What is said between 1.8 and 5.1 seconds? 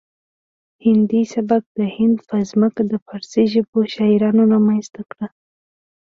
هند په ځمکه د فارسي ژبو شاعرانو رامنځته